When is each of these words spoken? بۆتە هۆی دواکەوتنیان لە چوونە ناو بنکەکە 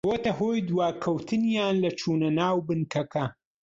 بۆتە 0.07 0.31
هۆی 0.39 0.65
دواکەوتنیان 0.69 1.75
لە 1.83 1.89
چوونە 1.99 2.29
ناو 2.39 2.57
بنکەکە 2.67 3.25